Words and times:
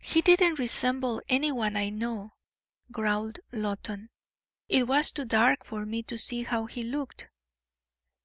"He 0.00 0.22
didn't 0.22 0.58
resemble 0.58 1.22
anyone 1.28 1.76
I 1.76 1.88
know," 1.90 2.32
growled 2.90 3.38
Loton. 3.52 4.10
"It 4.68 4.88
was 4.88 5.12
too 5.12 5.24
dark 5.24 5.64
for 5.64 5.86
me 5.86 6.02
to 6.02 6.18
see 6.18 6.42
how 6.42 6.66
he 6.66 6.82
looked." 6.82 7.28